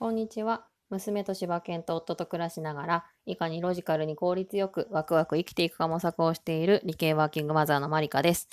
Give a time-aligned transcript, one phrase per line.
[0.00, 0.66] こんにちは。
[0.88, 8.48] 娘と柴犬と夫と暮らしながら、いかにロジカルに効率よくワクワク生きていくか模索をしている理系ワーキングマザーのマリカです。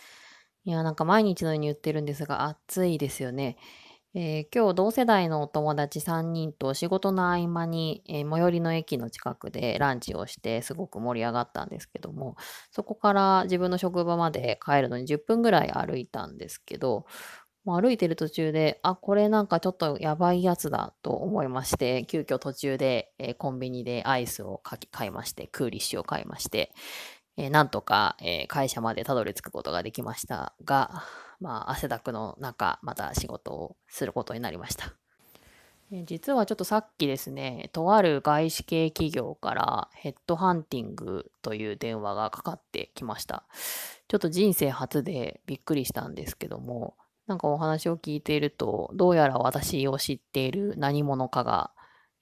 [0.66, 3.55] いや、なんか毎日のように言ってるんですが、暑いですよね。
[4.16, 12.38] えー今日同世代のお友達3人と仕事の合間に、えー最寄りの駅の近くでランチをしてすごく盛り上がったんですけども
[12.71, 17.05] そこから自分の職場まで帰るのに10分ぐらい歩いたんですけど
[17.68, 26.72] もう歩いてる途中であこれなんかちょっとやばいやつだと思いまして急遽途中で、えーコンビニでアイスを買き買いましてクーリッシュを買いまして
[27.35, 31.03] えーなんとか、えー会社までたどり着くことができましたが、
[31.41, 34.94] まあ、汗だくの中、また仕事をすることになりました。
[35.91, 43.44] え実はちょっとさっきですね、とある外資系企業からヘッドハンティングという電話がかかってきました。
[44.08, 46.95] ちょっと人生初でびっくりしたんですけども、
[47.27, 51.72] なんかお話を聞いていると、どうやら私を知っている何者かが、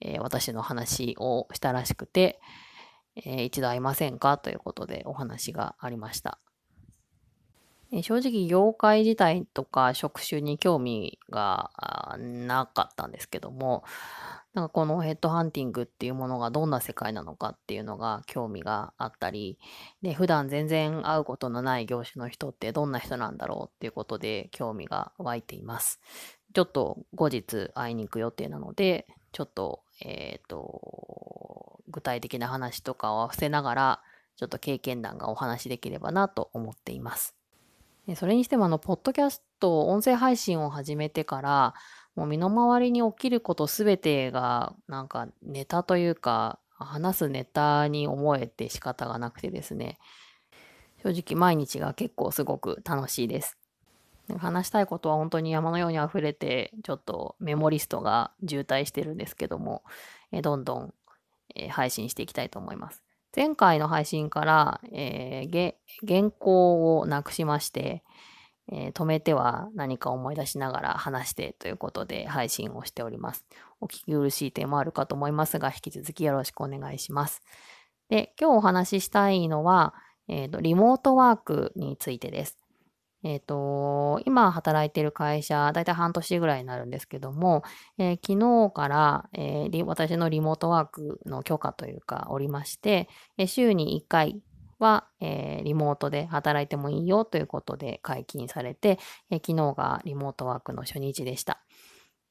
[0.00, 2.40] えー私の話をしたらしくて、
[3.14, 4.36] えー一度会いませんか？
[4.36, 6.38] ということでお話がありました。
[7.92, 11.70] え正直業界自体とか職種に興味が
[12.18, 13.84] なかったんですけども
[14.54, 19.58] なんかこのヘッドハンティングっていうものがどんな世界なのかっていうのが興味があったり
[20.02, 26.00] で普段全然会うことのない業種の人ってどんな人なんだろうっていうことで興味が湧いています。
[26.54, 34.02] ちょっと後日会いに行く予定なのでちょっとえっ、と具体的な話とかを合わせながら
[34.36, 37.35] ちょっと経験談がお話しできればなと思っています。
[38.14, 41.74] それにしてもあの、ポッドキャスト、音声配信を始めてから、
[42.14, 49.98] もう身の回りに起きることすべてが、なんかネタというか、話すネタに思えて仕方がなくてですね、
[51.02, 53.58] 正直毎日が結構すごく楽しいです。
[54.38, 59.82] 話したいことは本当に山のように溢れて、ちょっとメモリストが渋滞してるんですけども、
[60.32, 60.94] えどんどん、
[61.54, 63.05] え配信していきたいと思います。
[63.36, 65.74] 前回の配信から、えー
[66.06, 68.02] 原稿をなくしまして、
[68.72, 73.44] えー止めては何か思い出しながら話してということで配信をしております。
[73.80, 77.42] お聞き苦しい点もあるかと思いますが、引き続きよろしくお願いします。
[78.08, 79.94] で、今日お話ししたいのは、
[80.28, 82.65] えーと、リモートワークについてです。
[83.26, 87.64] えっ、と、今働いている会社、だいたい半年ぐらいになるんですけども、
[87.98, 94.40] えー昨日から、えー私のリモートワークの許可というかおりまして、え週に1回
[94.78, 99.00] は、えーリモートで働いてもいいよということで解禁されて、
[99.30, 101.60] えー昨日がリモートワークの初日でした。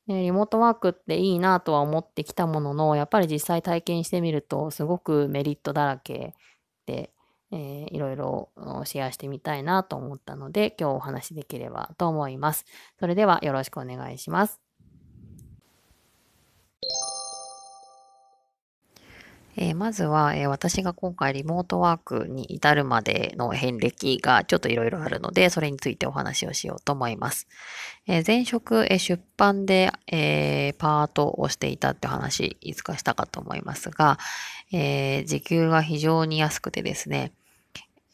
[0.07, 6.35] リモートワークっていいなとは思ってきたものの、やっぱり実際体験してみると、すごくメリットだらけ
[6.85, 7.11] で、
[7.55, 8.49] えーいろいろ
[8.83, 12.65] シェアしてみたいなと思ったので、今日お話しできればと思います。
[12.99, 14.59] それではよろしくお願いします。
[19.57, 27.47] えーまずは、えー私が今回リモートワークに至るまでの遍歴がちょっといろいろあるので、それについてお話をしようと思います。
[28.05, 34.19] えー前職、えー出版で、えーパートをしていたって話、いつかしたかと思いますが、
[34.73, 37.31] えー時給が非常に安くてですね、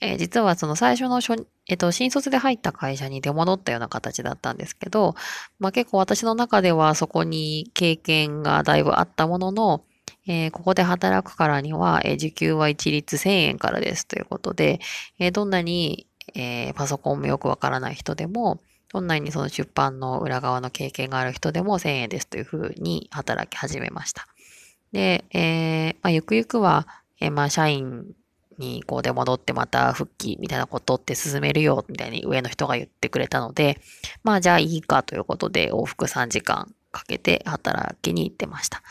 [0.01, 5.15] えー実はその最初の初、えっと、新卒で入った会社に出戻ったような形だったんですけど、
[5.59, 9.83] まあ、結構私の中ではそこに経験がだいぶあったものの、
[10.27, 14.79] えーここで働くからには、えー時給は一律1000円からですということで、
[15.19, 18.59] えーどんなに、えパソコンもよくわからない人でも、
[18.93, 24.27] どんなにその出版の裏側の経験がある人でも1000円ですというふうに働き始めました。
[24.91, 26.87] で、えまあ、ゆくゆくは、
[27.19, 28.05] えまあ、社員
[28.61, 33.81] にこうで戻ってまた復帰みたいなことって進めるよみたいに上の人が言ってくれたので、
[34.23, 38.83] まあじゃあいいかということで往復3時間かけて働きに行ってました。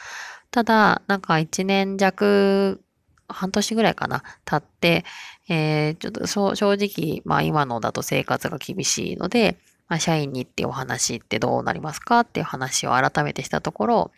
[0.50, 2.82] ただ、なんか1年弱、
[3.28, 5.04] 半年ぐらいかな、経って、
[5.48, 9.56] えーちょっと正直、まあ今のだと生活が厳しいので、
[9.90, 14.10] まあ、社員にってお話ってどうなりますかっていう話を改めてしたところ、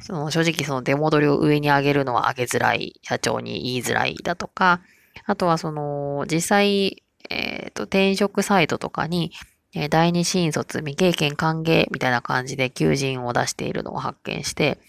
[0.00, 4.80] その正直その出戻りを上に上げるのは上げづらい、社長に言いづらいだとか、
[5.24, 9.30] あとはその実際、えっ、と転職サイトとかに、
[9.74, 14.80] え第二新卒未経験歓迎みたいな感じで求人を出しているのを発見して、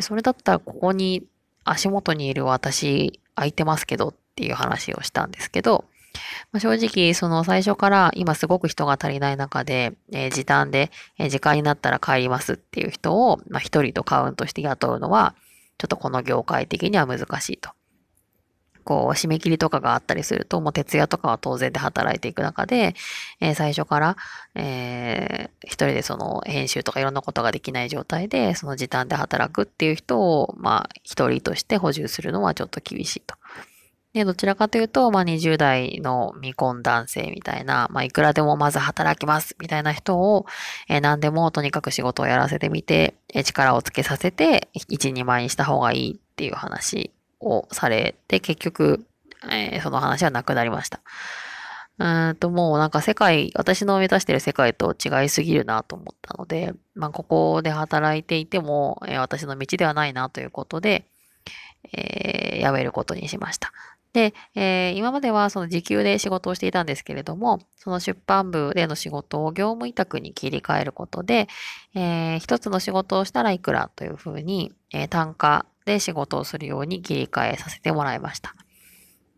[0.00, 1.24] それだったらここに
[1.64, 5.86] 足元にいる私空いてますけどっていう話をしたんですけど、
[6.52, 15.34] まあ、正直その最初から今すごく人が足りない中で、えー時短で、えー時間になったら帰りますっていう人を、まあ、一人とカウントして雇うのは、
[15.78, 17.70] ちょっとこの業界的には難しいと。
[18.82, 22.94] こう、締め切りとかがあったりすると、もう徹夜とかは当然で働いていく中で、
[23.40, 24.16] えー最初から、
[24.54, 33.36] えー一人でその編集とかいろんなことができない状態で、その時短で働くっていう人を、まあ、一人として補充するのはちょっと厳しいと。
[34.12, 40.46] で、どちらかというと、まあ、20代の未婚男性みたいな、まあ、いくらでもまず働きますみたいな人を、
[40.88, 49.06] えー、何でもとにかく仕事をやらせてみて、えー、力をつけさせて、一、二枚にした方がいいっていう話をされて、結局、
[49.48, 51.00] えー、その話はなくなりました。
[51.98, 61.04] うんと、もうなんか世界、私の目指してる世界と違いすぎるなと思ったので、まあ、ここで働いていても、えー、私の道ではないなということで、
[61.92, 63.72] えー、辞めることにしました。
[64.12, 71.48] で、えー、今まではその時給で仕事をしていたんですけれども、その出版部での仕事を業務委託に切り替えることで、
[71.94, 78.54] えー、一つの仕事をしたらいくらというふうに、えー、単価で仕事をするように切り替えさせてもらいました。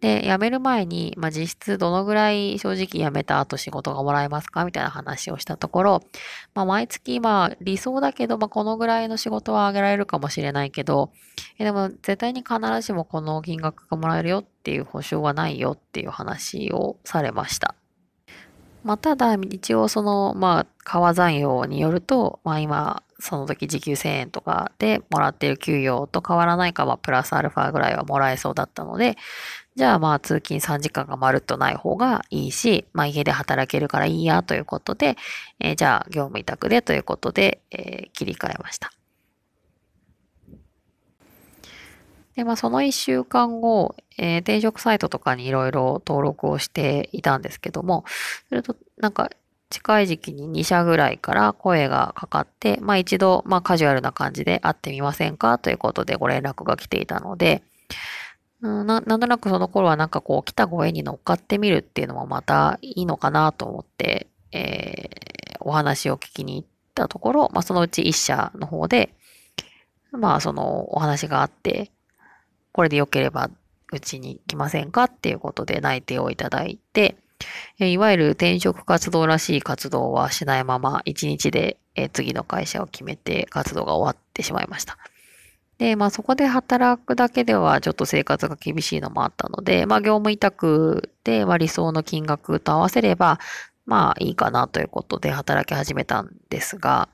[0.02, 6.02] で、辞める前に、まあ、実質どのぐらい正直辞めた後仕事がもらえますかみたいな話をしたところ、
[6.54, 11.12] まあ、毎月、まあ、理想だけど、まあ、このぐらいの仕事はあげられるかもしれないけど、
[11.56, 17.76] えでも、絶対に必ずしもこの金額がもらえるよっていう保証はないよっていう話をされました。
[18.82, 29.16] まあ、ただ、一応その、まあ、川残用によると、まあ今、その時時給1000円とかでもらっている給与と変わらないか、まあ、プラスアルファぐらいはもらえそうだったので、
[29.74, 35.16] じゃあまあ通勤3時間がまるっとない方がいいし、まあ家で働けるからいいやということで、
[35.60, 38.92] えー、じゃあ業務委託でということで、えー、切り替えました。
[42.36, 48.04] で、まあその1週間後、えー、転職サイトとかにいろいろ登録をしていたんですけども、
[48.50, 49.30] それとなんか
[49.70, 57.62] 近い時期に2社ぐらいから声がかかって、まあ一度、まあカジュアルな感じで会ってみませんかということでご連絡が来ていたので、
[58.62, 69.14] な、なんとなくその頃はなんかこう来たご縁に乗っかってみるっていうのもまたいいのかなと思って、えー、お話を聞きに行ったところ、まあそのうち一社の方で、
[70.12, 71.90] まあそのお話があって、
[72.72, 73.50] これで良ければ
[73.92, 77.16] うちに来ませんかっていうことで内定をいただいて、
[77.80, 81.78] いわゆる転職活動らしい活動はしないまま、一日で
[82.12, 84.98] 次の会社を決めて活動が終わってしまいました。
[85.82, 93.40] で、まあそこで働くだけではちょっと生活が厳しいのもあったので、まあ業務委託で、まあ、理想の金額と合わせれば、
[93.84, 97.08] まあいいかなということで働き始めたんですが、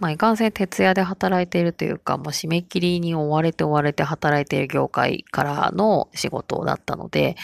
[0.00, 7.36] まあいかんせん徹夜で働いているというか、もう締め切りに追われて追われて働いている業界からの仕事だったので、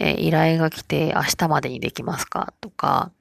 [0.00, 3.12] えー、依頼が来て明日までにできますかとか、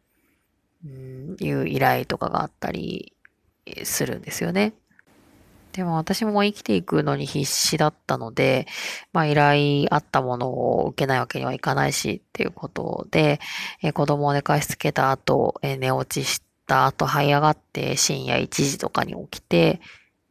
[0.84, 3.14] うん、いう依頼とかがあったり
[3.84, 4.74] するんですよね。
[5.76, 8.66] でも私も生きていくのに必死だったので、
[9.12, 13.42] まあ依頼あったものを受けないわけにはいかないしっていうことで、
[13.84, 19.82] えー、子供を寝かしつけた後、えー、寝落ちした後這い上がって深夜1時とかに起きて、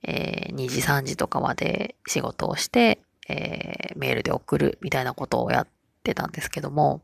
[0.03, 5.67] えー、2時3時とかまで仕事をして、え、メールで送るみたいなことをやっ
[6.03, 7.03] てたんですけども、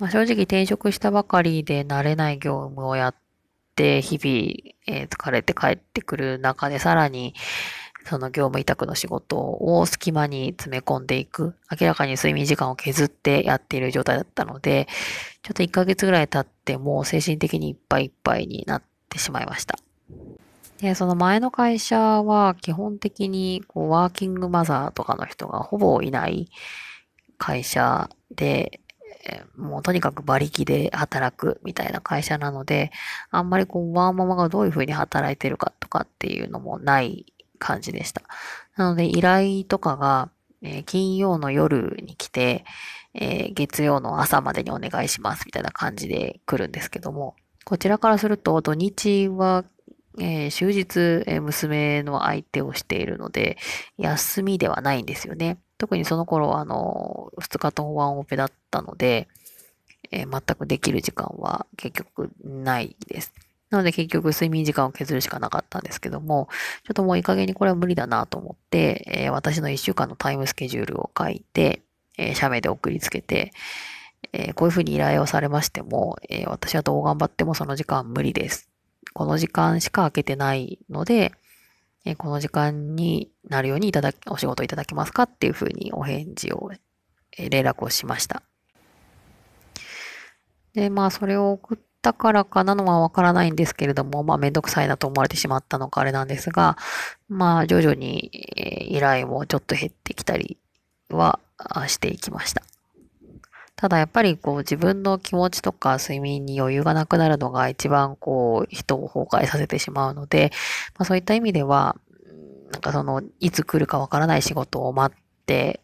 [0.00, 3.23] まあ、正直転職したばかりで慣れない業務をやって、
[3.76, 7.34] 日々、えー、疲れて帰ってくる中で、さらに、
[8.06, 11.54] その業務委託の仕事を隙間に詰め込んでいく。
[11.80, 14.88] 明らかに睡眠時間を削ってやっている状態だったので、
[15.42, 19.78] ちょっと1ヶ月ぐらい経ってもう精神的にいっぱいいっぱいになってしまいました。
[20.78, 26.50] で、その前の会社は基本的にこうワーキングマザーとかの人がほぼいない
[27.38, 28.80] 会社で、
[29.56, 32.90] もうとにかく馬力で働くみたいな会社なので、
[33.30, 38.22] あんまりこう、ワーママがどういうふうに働いてるかとかっていうのもない感じでした。
[38.76, 40.30] なので、依頼とかが、
[40.62, 42.64] えー、金曜の夜に来て、
[43.14, 49.64] えー、月曜の朝までにお願いしますみたいな感じで来るんですけども、こちらからすると土日は、
[50.18, 53.56] えー、終日、え娘の相手をしているので、
[53.98, 55.58] 休みではないんですよね。
[55.78, 59.28] 特にその頃、あの、2日とワンオペだったので、
[60.10, 63.32] えー、全くできる時間は結局ないです。
[63.70, 66.48] なので結局睡眠時間を削るしかなかったんですけども、
[66.84, 71.82] ちょっともういい加減にこれは無理だなと思って、えー、私の1週間のタイムスケジュールを書いて、
[72.16, 73.52] えー、社名で送りつけて、
[74.32, 78.68] えー、こういうふうに依頼をされましても、え私はどう頑張ってもその時間無理です。
[79.12, 81.32] この時間しか空けてないので、
[82.04, 86.70] えこの時間になるようにいただき、お仕事いただけますかっていうふうにお返事を、
[87.36, 88.42] え連絡をしました。
[90.74, 96.76] で、まあ、それを送ったからかなのはわからないんですけれども、まあ、めんどくさいなと思われてしまったのかあれなんですが、
[97.28, 100.58] まあ、徐々に、え依頼もちょっと減ってきたり
[101.10, 101.40] は
[101.86, 102.62] していきました。
[103.76, 110.52] ただやっぱりこう自分の気持ちとか睡眠に余裕がなくなるのが一番こう人を崩壊させてしまうので、
[110.98, 111.96] まあ、そういった意味では、
[112.72, 115.80] なんかそのいつ来るかわからない仕事を待って、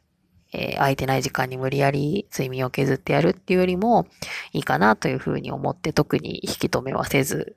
[0.52, 4.06] えー、空いてない時間に無理やり睡眠を削ってやるっていうよりも
[4.52, 7.54] いいかなというふうに思って特に引き止めはせず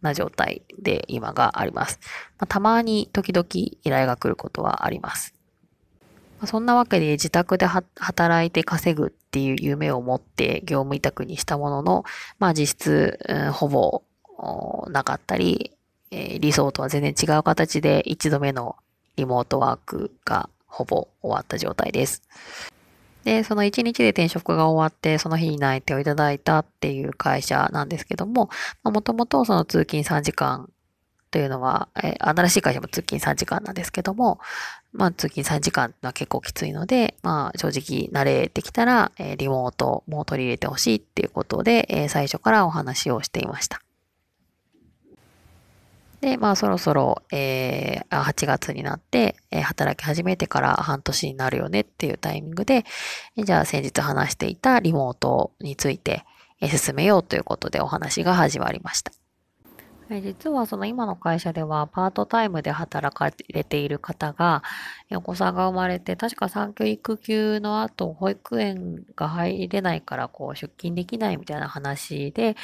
[0.00, 2.00] な状態で今があります。
[2.38, 5.34] まあ、たまに時々依頼が来ることはあります。
[6.42, 12.04] ま、そんなわけで自宅で働いて稼ぐっていう夢を持って業務委託にしたものの、
[12.38, 14.02] まあ実質、うん、ほぼ
[14.88, 15.72] なかったり、
[16.10, 18.76] えー、理想とは全然違う形で一度目の
[19.16, 22.22] リモートワークがほぼ終わった状態です。
[23.22, 28.50] で、その1日で転職が終わって、その日に内定をいただいたっていう会社なんですけども、
[28.82, 30.68] もともとその通勤3時間
[31.32, 34.38] というのは、えー、新しい会社も通勤3時間なんですけども、
[34.92, 43.80] まあ通勤3時間は結構きついので、まあ正直慣れてきたら、えー、リモートも取り入れてほしいっていうことで、えー、最初からお話をしていました。
[46.20, 52.84] で、まあそろそろ、えー、8月になって、えー、働き始めてから半年になるよねっていうタイミングで、
[53.38, 56.26] じゃあ先日話していたリモートについて、
[56.60, 59.12] えー、進めようということでお話が始まりました。
[60.20, 64.62] 実はその今の会社ではパートタイムで働かれている方が、
[65.12, 72.56] お子さんが生まれて、確か産休育休の後、保育園が入れないからこう出勤できないみたいな話で、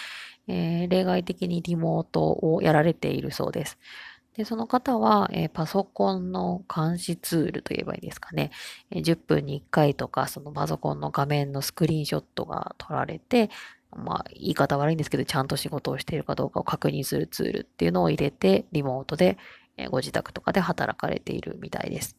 [0.48, 3.78] えー、例外的にリモートをやられているそうです。
[4.38, 8.52] で、その方は、えー、パソコンの監視ツールといえばいいですかね。
[8.90, 13.50] えー、10分に1回とか、そのパソコンの画面のスクリーンショットが撮られて、
[13.97, 19.38] まあ、言い方悪いんですけど、ちゃんと仕事をしているかどうかを確認するツールっていうのを入れて、リモートで、
[19.90, 22.16] ご自宅とかで働かれているみたいです。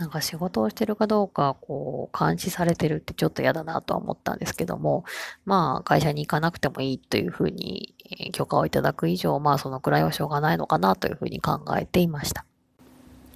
[0.00, 5.04] なんか仕事をしてるかどうか、こう、監視されてるってちょっと嫌だなとは思ったんですけども、
[5.44, 7.94] まあ、会社に行かなくてもいいというふうに
[8.32, 12.46] 許可をいただく以上、まあ、そのくらいはしょうがないのかなというふうに考えていました。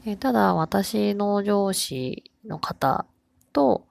[0.06, 3.04] えただ、私の上司の方
[3.52, 3.86] と、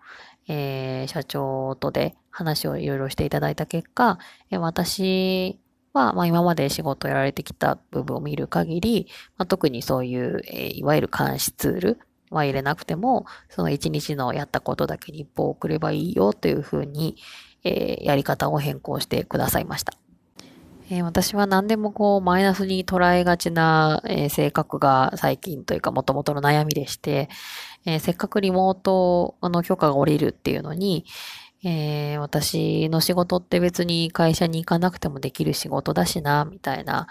[0.47, 4.17] えー、社長とで話をいろいろしていただいた結果、
[4.49, 5.59] え私
[5.93, 11.99] は、まあ、今まで仕事をやられてきた部分を見る限り、まあ、特にそういう、え、いわゆる監視ツール
[12.31, 17.17] は入れなくても、その一日のやったことだけに一報を送ればいいよというふうに、
[17.63, 19.93] え、やり方を変更してくださいました。
[20.89, 27.29] え、私は何でもこうマイナスに捉えがちな、え、性格が最近というか元々の悩みでして、
[27.85, 31.05] え、せっかくリモートの許可が下りるっていうのに、
[31.65, 37.07] えー、私の仕事って別に会社に行かなくてもできる仕事だしな、みたいな、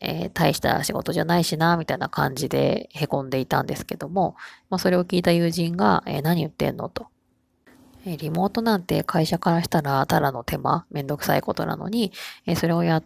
[0.00, 4.36] えー、大した仕事じゃないしな、みたいな感じで凹んでいたんですけども、
[4.70, 7.08] まあ、それを聞いた友人が、えー、何言ってんのと。
[8.06, 12.12] えリモートなんて会社からしたらただの手間、めんどくさいことなのに、
[12.46, 13.04] えそれをやっ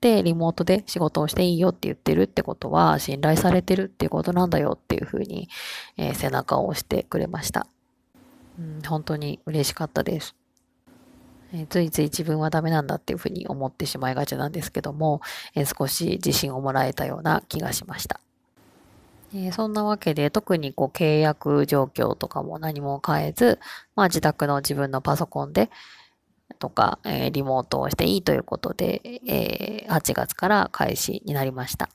[0.00, 5.48] てリモートで仕事をしていいよって言ってるってことは信頼されてるっていうことなんだよっていうふうに、
[5.96, 7.66] え背中を押してくれました。
[8.58, 10.34] うん、本当に嬉しかったです。
[11.52, 15.20] え、ついつい自分はダメなんだっていうふうに思ってしまいがちなんですけども、
[15.54, 18.20] え、少し自信をもらえたような気がしました。
[19.34, 23.58] えー、そんなわけで特にこう契約状況とかも何も変えず、
[23.94, 25.70] まあ自宅の自分のパソコンで
[26.58, 31.90] とか、えリモートをしていいということで、え8月から開始になりました。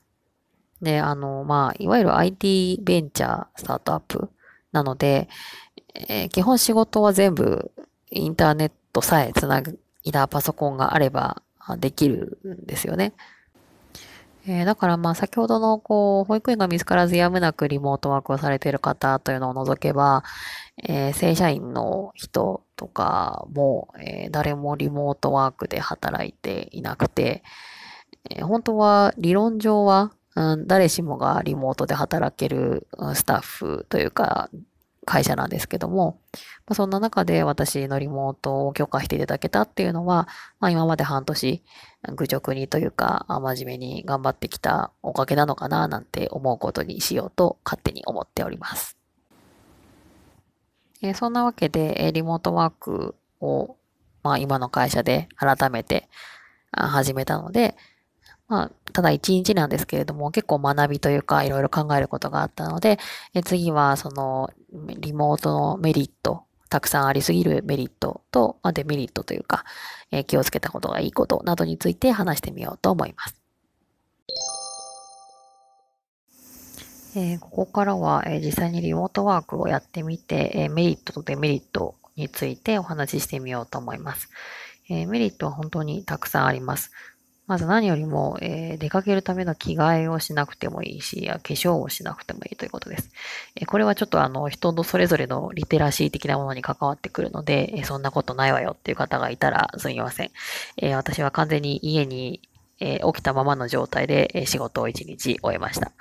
[0.80, 4.30] で、あの、まあ、いわゆる IT ベンチャースタートアップ
[4.72, 5.28] なので、
[5.94, 7.70] えー、基本仕事は全部
[8.10, 11.42] インターネットさえつないだパソコンがあれば
[11.78, 13.12] できるんですよね。
[14.46, 20.22] えー、だからまあ先ほどのこう、保育園が見つからずやむなくリモートワークをされている方というのを除けば、
[20.82, 27.42] えー、正社員の人とかも、えー、誰もリモートワークで働いていなくて、
[28.30, 34.50] え本当は理論上は、うん、誰しもがリモートで働けるスタッフというか、
[35.04, 40.28] 会社なんですけども、まあ、そんな中で私のリモートを許可していただけたっていうのは、
[40.60, 41.62] まあ、今まで半年
[42.16, 48.96] 愚直にというか、真面目に頑張ってきたおかげなのかななんて思うことにしようと勝手に思っております。
[51.02, 53.76] えー、そんなわけで、えリモートワークを、
[54.22, 56.08] まあ、今の会社で改めて
[56.72, 57.76] 始めたので、
[58.54, 63.00] まあ、ただ一日なんですけれども、結構学びというか、いろいろ考えることがあったので、
[63.34, 69.64] え次は、その、リモートのメリット、たくさんありすぎるメリットと、まあ、デメリットというか、
[70.12, 73.34] え気をつけたことがいいことなどについて話してみようと思います。
[77.16, 84.28] えー、ここからは、えー、実際にリモートワークをやってみて、え、メリットとデメリットについてお話ししてみようと思います。
[84.88, 86.92] え、メリットは本当にたくさんあります。
[87.46, 93.10] まず何よりも、えー、出かけるための着替えをしなくてもいいし、化粧をしなくてもいいということです。
[93.56, 100.30] えー、これはちょっとあの、人のそれぞれのリテラシー的なものに関わってくるので、えー、そんなことないわよっていう方がいたらすみません。
[100.78, 102.40] え私は完全に家に、
[102.80, 105.92] え起きたままの状態で、え仕事を一日終えました。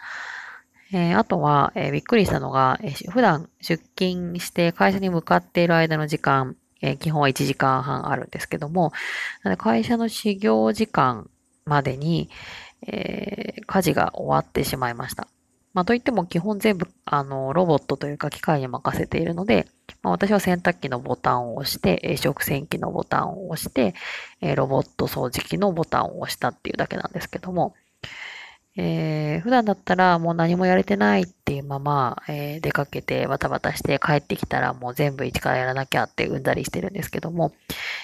[0.93, 8.91] えあとは、えびっくりしたのが、え普段出勤して会社に向かっている間の時間、え基本は1時間半あるんですけども、
[9.57, 11.29] 会社の始業時間
[11.65, 12.29] までに、
[12.85, 15.27] えー、家事が終わってしまいました。
[15.73, 19.67] まあ、といっても基本全部、あの、ロボットというか機械に任せているので、
[20.03, 23.95] まあ、私は洗濯機のボタンを押して、食洗機のボタンを押して、
[24.55, 27.73] ロボット掃除機のボタンを押したっていうだけなんですけども、
[28.75, 37.53] えー、普段だったらもう何もやれてないっていうまま、えー、出かけてバタバタして帰ってきたらもう全部一からやらなきゃってうんだりしてるんですけども、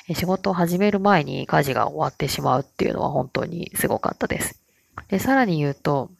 [0.08, 4.62] え、仕事を始める前に家事が終わってしまうっていうのは本当にすごかったです。
[5.08, 6.12] で、さらに言うと、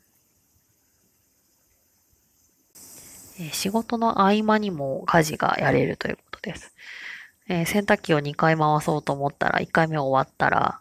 [3.40, 6.74] え仕事の合間にも家事がやれるということです。
[7.48, 10.80] え洗濯機を2回回そうと思ったら、1回目終わったら、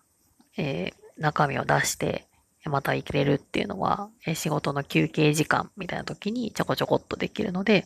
[0.57, 2.28] え中身を出して、
[2.69, 7.85] また行けるっていうのは、仕事の休憩時間みたいな時にちょこちょこっとできるので、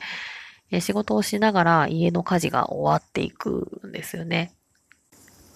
[0.80, 4.52] 仕事をしながら家の家事が終わっていくんですよね。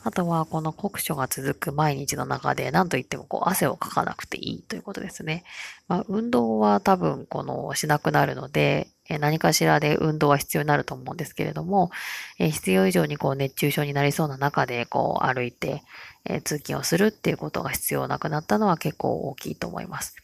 [0.05, 5.43] あとは、この酷暑が続く毎日の中で、何と言ってもこう汗をかかなくていいということですね。
[5.89, 8.87] まあ、運動は多分、この、しなくなるので、
[9.19, 11.91] 何かしらで運動は必要になると思うんですけれども、
[12.39, 15.83] 必要以上にこう熱中症になりそうな中でこう歩いて、
[16.29, 20.17] え通勤をするっていうことが必要なくなったのは結構大きいと思います。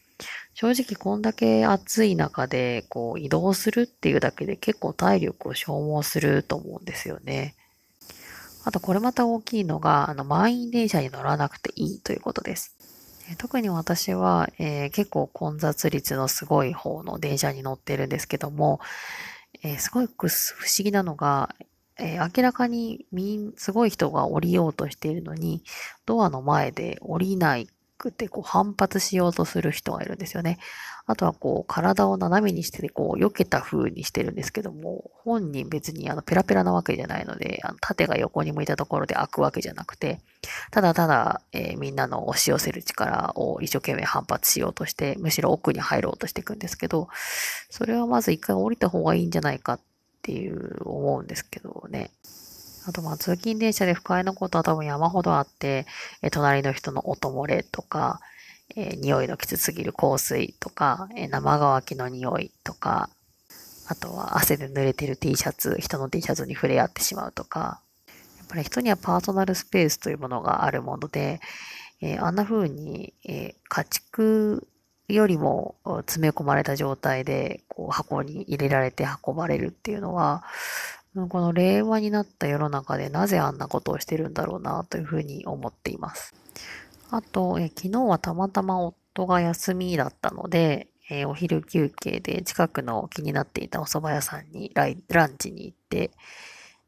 [0.53, 7.55] 正直こんだけ暑い中でこう移動するっていうだけで結構体力を消耗すると思うんですよね。
[8.65, 12.75] あとこれまた大きいのが、あの満員電車に乗らなくていいということです。
[13.37, 18.79] 特に私は、えー、結構混雑率のすごい方の電車に乗ってるんですけども、
[19.63, 21.55] えー、すごく不思議なのが、
[21.99, 25.63] えー、明らかにみん、すごい人が降りようとしているのに、
[26.05, 30.59] ドアの前で降りないくて、こう反発しようとする人がいるんですよね。
[31.05, 40.19] あとはこう体を斜めにして、こう避けた風にしてるんですけども、本人別にあのペラペラなわけじゃないので、あの縦が横に向いたところで開くわけじゃなくて、
[40.71, 47.07] ただただ、えー、みんなの押し寄せる力を一生懸命反発しようとして、むしろ奥に入ろうとしていくんですけど、
[47.69, 49.92] それはまず一回降りた方がいいんじゃないかって
[50.23, 52.09] ていう思うんですけどね。
[52.85, 55.85] あと、まあ、通勤電車で不快なことは多分山ほどあって、
[56.21, 58.19] え隣の人の音漏れとか、
[58.75, 63.09] えー、匂いのきつすぎる香水とか、え、生乾きの匂いとか、
[63.87, 67.81] あとは汗で濡れてる T シャツ、人の T シャツに触れ合ってしまうとか、
[68.39, 71.39] やっぱり人にはパーソナルスペースというものがあるもので、
[72.01, 74.67] えー、あんな風に、え家畜
[75.07, 80.43] よりも詰め込まれた状態でこう箱に入れられて運ばれるっていうのは、
[81.29, 86.33] この令和になった世の中でなぜあんなことをしてるんだろうなというふうに思っています。
[87.11, 96.09] あと、え昨日はたまたま夫が休みだったので、えお昼休憩で近くの気になっていたお蕎麦屋さんにランチに行って、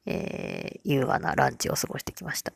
[0.08, 2.54] えー、優雅なランチを過ごしてきました。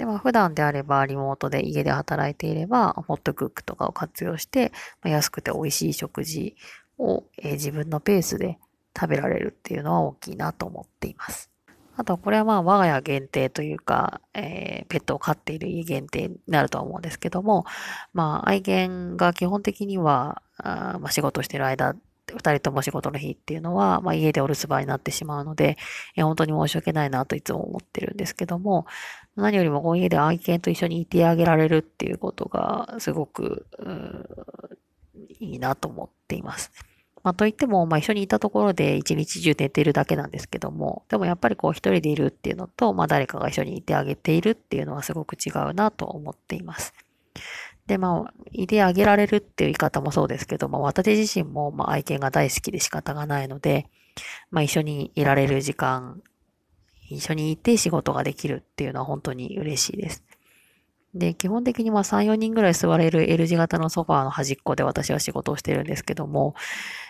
[0.00, 6.56] で、まあ、普段であればリモートで家で働いていれば、ホットクックとかを活用して、ま、安くて美味しい食事
[6.96, 8.58] を、え、自分のペースで
[8.98, 11.50] 食べられるっていうのは大きいなと思っています。
[11.98, 17.66] あと、これはまあ我が家限定というか、えー、ペットを飼っている家限定になるとは思うんですけども、
[18.14, 21.94] まあ愛犬が基本的には、あまあ、仕事してる間、
[22.34, 25.76] 二人とも仕事の日っていうのは、まあ、家でお留守番になってしまうので、
[26.16, 28.86] え、本当に申し訳ないなといつも思ってるんですけども、
[29.36, 33.66] 何よりもこう家で愛犬と一緒にいてあげられるっていうことがすごく、
[35.38, 36.70] いいなと思っています。
[37.22, 46.94] まあ、といっても、まあ、一緒にいたところで一日中寝ているだけなんですけども、でもやっぱりこう一人でいるっていうのと、まあ、誰かが一緒にいてあげているっていうのはすごく違うなと思っています。
[47.90, 53.88] で、まあ、いてあげられるっていう言い方もそうですけど、ま、私自身も、まあ、愛犬が大好きで仕方がないので、
[54.52, 56.22] まあ、一緒にいられる時間、
[57.08, 60.22] 一緒にいて仕事ができるっていうのは本当に嬉しいです。
[61.14, 66.54] で、基本的にまあ3、4人ぐらい座れる L 字型のソファーの端っこで私は仕事をしてるんですけども、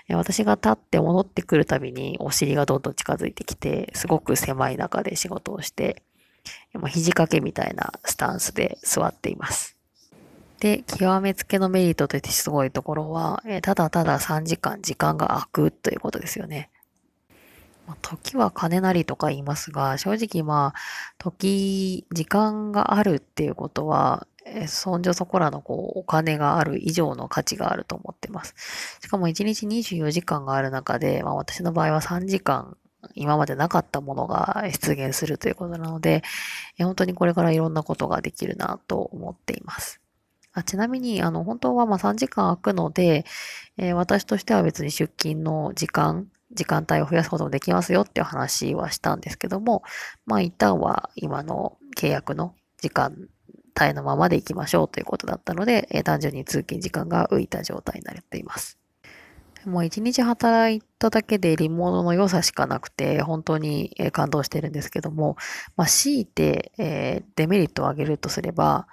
[0.09, 6.03] 私が立って戻ってくるたびにお尻がどんどん近づいてきて、すごく狭い中で仕事をして、
[6.73, 9.80] まあ、肘掛けみたいなスタンスで座っています。
[10.61, 16.71] で、極めつけのメリットとしてすごいところは、えただただ3時間時間が空くということですよね。
[17.87, 20.79] ま時は金なりとか言いますが、正直まあ、
[21.19, 28.55] 時、時間があるっていうことは、えそんじょそこらのこう、お金がある以上の価値があると思ってます。
[29.03, 32.77] しかも1日24時間がある中で、まあ私の場合は3時間、
[33.15, 36.23] 今までなかったものが出現するということなので、
[36.79, 40.01] 本当にこれからいろんなことができるなと思っています。
[40.53, 43.25] あちなみに、あの、本当はま3時間空くので、
[43.77, 49.83] えー、私としては別に出勤の時間、時間帯を増やすこともできますよっていう話はしたんですけども、
[50.27, 53.29] まあ一旦は今の契約の時間
[53.81, 58.81] 帯のままで行きましょうということだったので、えー、単純に通勤時間が浮いた状態になっています。
[59.67, 65.37] もう一日働いただけでリモートの良さしかなくて、本当に感動してるんですけども、
[65.77, 68.87] まあ、強いて、えー、デメリットを挙げるとすれば、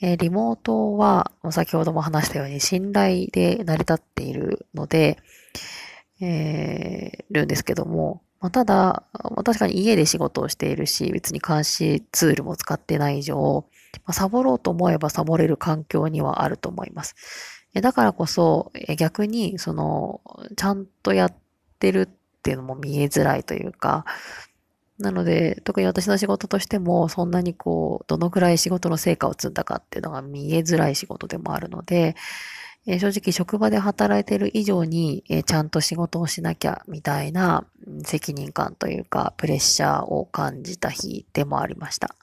[0.00, 5.18] えー、リモートは、先ほども話したように信頼で成り立っているので、
[6.20, 9.04] えー、るんですけども、まあ、ただ、
[9.44, 13.66] 確かに家で仕事をしているし、別に監視ツールも使ってない以上、
[14.04, 17.16] まあ、サボろうと思えばサボれる環境にはあると思います。
[17.74, 20.20] だからこそ、逆に、その、
[20.56, 21.34] ちゃんとやっ
[21.78, 24.04] てるっていうのも見えづらいというか、
[24.98, 32.16] なので、特に私の仕事としても、そんなにこう、どのくらい仕事の成果を積んだかっていうのが見えづらい仕事でもあるので、
[32.86, 37.66] えー、正直職場で働いてる以上に、えー、ちゃんと仕事をしなきゃみたいな
[38.04, 42.16] 責任感というか、プレッシャーを感じた日でもありました。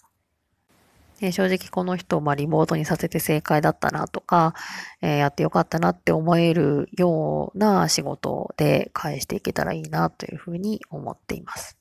[1.22, 4.54] えー、正直この人をまあリモートにさせて正解だったなとか、
[5.02, 11.78] えやってよかったなって思えるような仕事で返していけたらいいなというふうに思っています。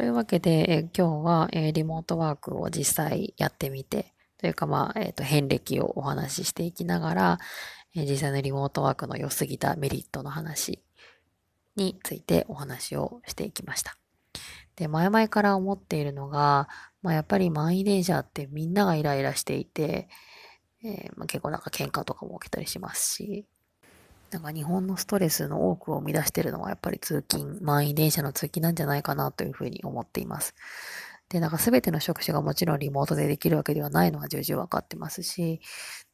[0.00, 7.38] というわけで、え今日は、えリモートワークを実際やってみて、というかまあ、えっ、ー、と、遍歴をお話ししていきながら、
[7.94, 10.82] え実際のリモートワークの良すぎたメリットの話
[11.76, 13.98] についてお話をしていきました。
[14.74, 16.70] で、前々から思っているのが、
[17.02, 20.08] まあ、やっぱり満員電車ってみんながイライラしていて、
[20.82, 23.44] えー、まあ、結構なんか喧嘩とかも起きたりしますし、
[24.30, 30.54] なんか日本のストレスの多くを生み出しているのはやっぱり通勤、満員電車の通勤なんじゃないかなというふうに思っています。
[31.28, 35.60] で、なんか全ての職種がもちろんリモートでできるわけではないのは重々わかってますし、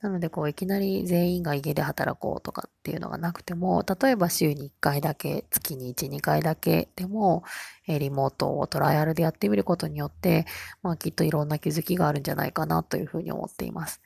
[0.00, 7.44] なのでこういきなり全員が家で働こうとかっていうのがなくても、例えば週に1回だけ、月に1、2回だけでも、
[7.88, 10.46] えリモートをトライアルでやってみることによって、
[10.82, 14.00] まあきっといろんな気づきがあるんじゃないかなというふうに思っています。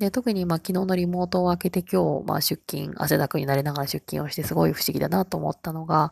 [0.00, 6.10] で、特にまあ昨日のリモートを開けて今日、まあ出勤、汗だくになりながら出勤をしてすごい不思議だなと思ったのが、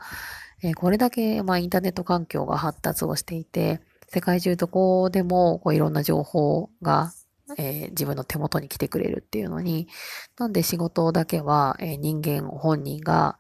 [0.63, 7.13] えー、これだけまあインターネット環境が発達をしていて、世界中どこでもこういろんな情報が、
[7.57, 9.89] えー、自分の手元に来てくれるっていうのに、
[10.39, 13.39] なんで仕事だけは、えー、人間本人が、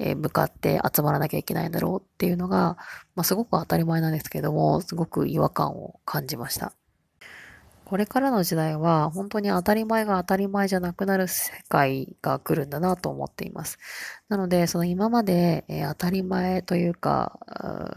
[0.00, 2.76] え向かって集まらなきゃいけないんだろうっていうのが、
[3.16, 6.72] まあ、すごく当たり前なんですけども、すごく違和感を感じました。
[7.88, 13.78] これからの時代は本当に当たり前が当たり前じゃなくなる世界が来るんだなと思っています。
[14.28, 17.40] なので、その今まで、え、当たり前というか、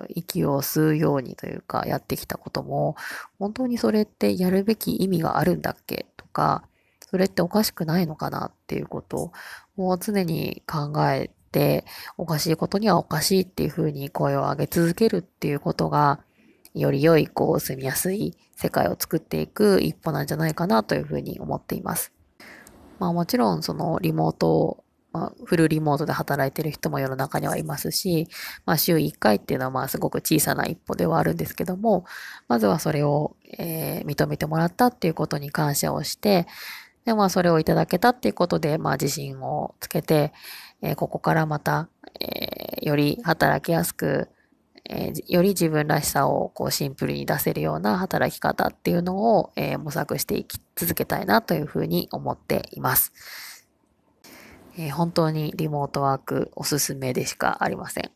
[0.08, 2.96] 息を吸うようにというかやってきたことも、
[3.38, 6.64] 本当にそれってやるべき意味があるんだっけとか、
[7.10, 9.34] それっておかしくないのかなっていうこと
[9.76, 11.84] を常に考えて、
[12.18, 16.22] おかしいことにはおかしいっていうふうに声を上げ続けるっていうことが、
[16.74, 22.14] より良い、こう、住みやすい世界を作っていく一歩なんじゃないかなというふうに思っています。
[23.00, 28.28] まあもちろん、そのリモート、まあ、フルリモートで働いている人も世の中にはいますし、
[28.66, 32.06] まあ週1回っていうのはまあすごく小さな一歩ではあるんですけども、
[32.48, 36.48] まずはそれを、えー、認めてもらったっていうことに感謝をして、
[37.04, 40.32] で、まあそれをいただけたっていうことで、まあ自信をつけて、
[40.82, 44.30] えー、ここからまた、えー、より働きやすく、
[44.92, 53.14] えー、より自分らしさをこうシンプルに出せるような働き方っていうのを、えー、模索していき続けたいなというふうに思っています。
[54.78, 58.12] えー、本当にリモートワークおすすめでしかありません。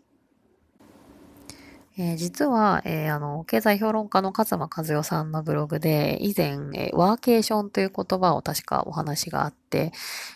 [1.98, 9.94] えー、実は、えー、あの、経済評論家の勝間和代さんのブログで、以前、えー、ワーケーションという言葉を確かお話があって、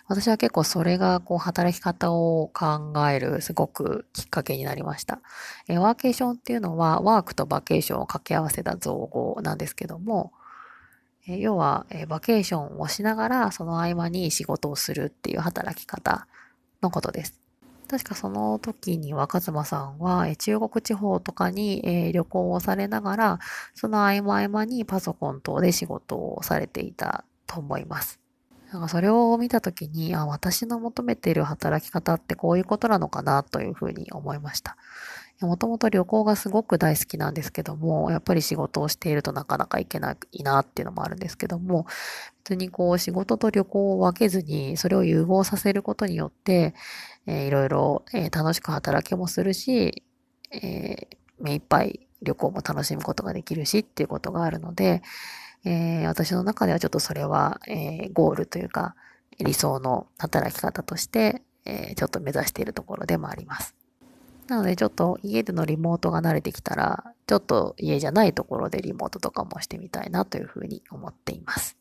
[0.07, 5.19] 私は結構それが、こう、働き方を考える、すごくきっかけになりました。
[5.67, 10.31] えワーケーションっていうのは、ワークとバケーションを掛け合わせた造語なんですけども、
[11.27, 16.25] え要は、えバケーションをしながら、その合間に仕事をするっていう働き方
[16.81, 17.38] のことです。
[17.89, 23.39] 確かその時に若妻さんは中国地方とかに旅行をされながら、
[23.73, 28.19] その合間合間にパソコン等で仕事をされていたと思います。
[28.71, 34.77] なんかそれを見た時に、あ、私の求めている働き方ってこういうことなのかなというふうに思いました。
[35.41, 41.85] もともと旅行がすごく大好きなんですけども、やっぱり仕事をしているとなかなか行けないなっていうのもあるんですけども、
[42.43, 46.73] 別にこう仕事と旅行を分けずに、それを融合させることによって、
[47.25, 50.03] えー、いろいろ、えー、楽しく働きもするし、
[50.51, 55.01] えー、目いっぱい旅行も楽しむことができるしっていうことがあるので、
[55.63, 58.95] えー、私の中ではちょっとそれは、えー、ゴールというか、
[59.39, 63.78] 理想の働き方として、えー、ちょっと目指しているところでもあります。
[64.49, 71.77] なのでちょっと家でのリモートが慣れてきたら、ちょっと家じゃないところでリモートとかもしてみたいなというふうに思っています。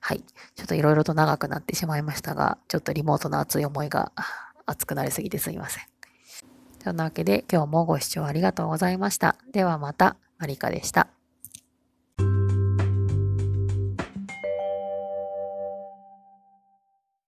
[0.00, 0.24] はい。
[0.56, 4.12] ちょっといろいろと長くなってしまいましたが、ちょっとリモートの熱い思いが
[4.66, 5.84] 熱くなりすぎてすいません。
[6.82, 9.36] そんなわけで今日もご視聴ありがとうございました。
[9.52, 11.19] ではまた、マリカでした。